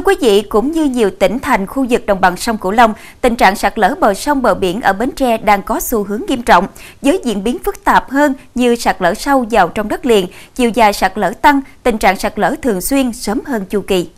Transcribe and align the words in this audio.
Thưa 0.00 0.04
quý 0.04 0.16
vị, 0.20 0.42
cũng 0.42 0.72
như 0.72 0.84
nhiều 0.84 1.10
tỉnh 1.10 1.38
thành 1.38 1.66
khu 1.66 1.86
vực 1.90 2.06
đồng 2.06 2.20
bằng 2.20 2.36
sông 2.36 2.58
Cửu 2.58 2.72
Long, 2.72 2.94
tình 3.20 3.36
trạng 3.36 3.56
sạt 3.56 3.78
lở 3.78 3.94
bờ 4.00 4.14
sông 4.14 4.42
bờ 4.42 4.54
biển 4.54 4.80
ở 4.80 4.92
Bến 4.92 5.10
Tre 5.10 5.36
đang 5.36 5.62
có 5.62 5.80
xu 5.80 6.04
hướng 6.04 6.22
nghiêm 6.28 6.42
trọng, 6.42 6.66
với 7.02 7.20
diễn 7.24 7.44
biến 7.44 7.58
phức 7.64 7.84
tạp 7.84 8.10
hơn 8.10 8.34
như 8.54 8.76
sạt 8.76 8.96
lở 9.02 9.14
sâu 9.14 9.46
vào 9.50 9.68
trong 9.68 9.88
đất 9.88 10.06
liền, 10.06 10.26
chiều 10.54 10.70
dài 10.70 10.92
sạt 10.92 11.18
lở 11.18 11.32
tăng, 11.42 11.60
tình 11.82 11.98
trạng 11.98 12.16
sạt 12.16 12.38
lở 12.38 12.54
thường 12.62 12.80
xuyên 12.80 13.12
sớm 13.12 13.40
hơn 13.46 13.64
chu 13.70 13.80
kỳ. 13.80 14.08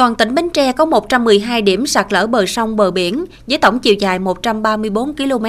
Toàn 0.00 0.14
tỉnh 0.14 0.34
Bến 0.34 0.50
Tre 0.50 0.72
có 0.72 0.84
112 0.84 1.62
điểm 1.62 1.86
sạt 1.86 2.12
lở 2.12 2.26
bờ 2.26 2.46
sông 2.46 2.76
bờ 2.76 2.90
biển 2.90 3.24
với 3.46 3.58
tổng 3.58 3.78
chiều 3.78 3.94
dài 3.94 4.18
134 4.18 5.16
km, 5.16 5.46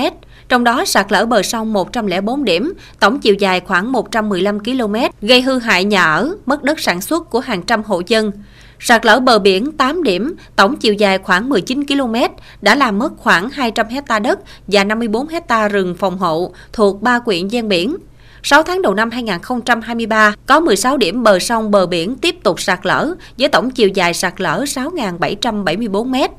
trong 0.49 0.63
đó 0.63 0.85
sạt 0.85 1.11
lở 1.11 1.25
bờ 1.25 1.41
sông 1.41 1.73
104 1.73 2.43
điểm, 2.43 2.73
tổng 2.99 3.19
chiều 3.19 3.33
dài 3.33 3.59
khoảng 3.59 3.91
115 3.91 4.59
km, 4.59 4.95
gây 5.21 5.41
hư 5.41 5.59
hại 5.59 5.83
nhà 5.83 6.03
ở, 6.03 6.35
mất 6.45 6.63
đất 6.63 6.79
sản 6.79 7.01
xuất 7.01 7.29
của 7.29 7.39
hàng 7.39 7.63
trăm 7.63 7.83
hộ 7.83 8.01
dân. 8.07 8.31
Sạt 8.79 9.05
lở 9.05 9.19
bờ 9.19 9.39
biển 9.39 9.71
8 9.71 10.03
điểm, 10.03 10.35
tổng 10.55 10.77
chiều 10.77 10.93
dài 10.93 11.17
khoảng 11.17 11.49
19 11.49 11.85
km, 11.85 12.15
đã 12.61 12.75
làm 12.75 12.99
mất 12.99 13.13
khoảng 13.17 13.49
200 13.49 13.87
hecta 13.87 14.19
đất 14.19 14.39
và 14.67 14.83
54 14.83 15.27
hecta 15.27 15.67
rừng 15.67 15.95
phòng 15.99 16.17
hộ 16.17 16.51
thuộc 16.73 17.01
ba 17.01 17.19
quyện 17.19 17.47
ven 17.47 17.69
biển. 17.69 17.95
6 18.43 18.63
tháng 18.63 18.81
đầu 18.81 18.93
năm 18.93 19.11
2023, 19.11 20.35
có 20.45 20.59
16 20.59 20.97
điểm 20.97 21.23
bờ 21.23 21.39
sông 21.39 21.71
bờ 21.71 21.85
biển 21.85 22.15
tiếp 22.15 22.35
tục 22.43 22.61
sạt 22.61 22.79
lở, 22.83 23.13
với 23.37 23.49
tổng 23.49 23.71
chiều 23.71 23.89
dài 23.89 24.13
sạt 24.13 24.41
lở 24.41 24.63
6.774 24.63 26.05
mét. 26.05 26.31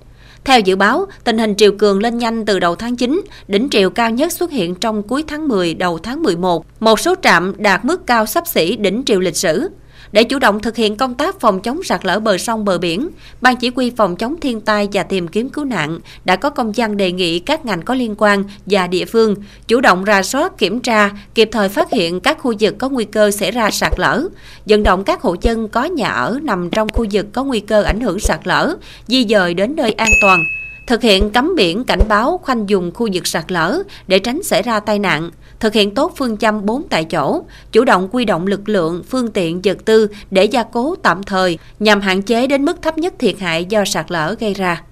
Theo 0.45 0.61
dự 0.61 0.77
báo, 0.77 1.07
tình 1.25 1.39
hình 1.39 1.55
triều 1.57 1.73
cường 1.73 2.03
lên 2.03 2.19
nhanh 2.19 2.45
từ 2.47 2.59
đầu 2.59 2.77
tháng 2.77 2.97
9, 2.97 3.23
đỉnh 3.49 3.69
triều 3.71 3.91
cao 3.91 4.11
nhất 4.11 4.33
xuất 4.33 4.51
hiện 4.51 4.75
trong 4.75 5.03
cuối 5.03 5.25
tháng 5.27 5.49
10 5.49 5.75
đầu 5.75 5.99
tháng 5.99 6.23
11. 6.23 6.67
Một 6.81 7.01
số 7.01 7.15
trạm 7.23 7.55
đạt 7.59 7.85
mức 7.85 8.07
cao 8.07 8.27
sắp 8.27 8.47
xỉ 8.47 8.77
đỉnh 8.77 9.03
triều 9.07 9.21
lịch 9.21 9.37
sử. 9.37 9.69
Để 10.13 10.25
chủ 10.25 10.39
động 10.39 10.61
thực 10.61 10.77
hiện 10.77 10.97
công 10.97 11.15
tác 11.15 11.41
phòng 11.41 11.61
chống 11.61 11.83
sạt 11.83 12.05
lở 12.05 12.21
bờ 12.21 12.39
sông 12.39 12.65
bờ 12.65 12.79
biển, 12.79 13.09
Ban 13.41 13.57
chỉ 13.57 13.71
huy 13.77 13.93
phòng 13.97 14.17
chống 14.17 14.37
thiên 14.41 14.61
tai 14.61 14.89
và 14.93 15.03
tìm 15.03 15.29
kiếm 15.29 15.49
cứu 15.49 15.65
nạn 15.65 15.99
đã 16.25 16.37
có 16.37 16.51
công 16.51 16.73
văn 16.77 16.97
đề 16.97 17.13
nghị 17.13 17.39
các 17.39 17.65
ngành 17.65 17.83
có 17.83 17.95
liên 17.95 18.15
quan 18.19 18.45
và 18.67 18.87
địa 18.87 19.05
phương 19.05 19.35
chủ 19.69 19.81
động 19.81 20.05
ra 20.05 20.23
soát 20.23 20.59
kiểm 20.59 20.81
tra, 20.81 21.11
kịp 21.35 21.49
thời 21.53 21.69
phát 21.69 21.91
hiện 21.91 22.21
các 22.21 22.39
khu 22.41 22.55
vực 22.61 22.75
có 22.79 22.89
nguy 22.89 23.05
cơ 23.05 23.31
xảy 23.31 23.51
ra 23.51 23.71
sạt 23.71 23.93
lở, 23.97 24.29
vận 24.67 24.83
động 24.83 25.05
các 25.05 25.23
hộ 25.23 25.37
dân 25.41 25.69
có 25.69 25.85
nhà 25.85 26.09
ở 26.09 26.39
nằm 26.43 26.71
trong 26.71 26.89
khu 26.89 27.07
vực 27.13 27.27
có 27.33 27.45
nguy 27.45 27.61
cơ 27.61 27.83
ảnh 27.83 28.01
hưởng 28.01 28.19
sạt 28.19 28.41
lở, 28.45 28.75
di 29.07 29.27
dời 29.29 29.55
đến 29.55 29.77
nơi 29.77 29.93
an 29.93 30.11
toàn, 30.23 30.45
thực 30.87 31.03
hiện 31.03 31.31
cấm 31.31 31.55
biển 31.57 31.85
cảnh 31.85 32.03
báo 32.09 32.41
khoanh 32.43 32.69
dùng 32.69 32.91
khu 32.95 33.09
vực 33.13 33.27
sạt 33.27 33.53
lở 33.53 33.83
để 34.07 34.19
tránh 34.19 34.43
xảy 34.43 34.63
ra 34.63 34.81
tai 34.81 34.99
nạn, 34.99 35.31
thực 35.63 35.75
hiện 35.75 35.95
tốt 35.95 36.13
phương 36.17 36.37
châm 36.37 36.67
4 36.67 36.83
tại 36.91 37.05
chỗ, 37.05 37.43
chủ 37.73 37.85
động 37.85 38.09
quy 38.13 38.25
động 38.25 38.47
lực 38.47 38.69
lượng, 38.69 39.03
phương 39.09 39.31
tiện, 39.31 39.61
vật 39.65 39.79
tư 39.85 40.09
để 40.31 40.45
gia 40.45 40.63
cố 40.63 40.95
tạm 41.03 41.23
thời 41.23 41.59
nhằm 41.79 42.01
hạn 42.01 42.23
chế 42.23 42.47
đến 42.47 42.65
mức 42.65 42.83
thấp 42.83 42.99
nhất 42.99 43.15
thiệt 43.19 43.39
hại 43.39 43.65
do 43.65 43.85
sạt 43.85 44.13
lở 44.13 44.35
gây 44.41 44.55
ra. 44.55 44.83